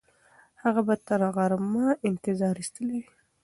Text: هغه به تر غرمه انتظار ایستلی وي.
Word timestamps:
هغه 0.63 0.81
به 0.87 0.95
تر 1.07 1.21
غرمه 1.35 1.87
انتظار 2.09 2.55
ایستلی 2.61 2.97
وي. 3.03 3.11